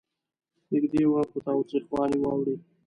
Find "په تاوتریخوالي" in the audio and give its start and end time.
1.31-2.17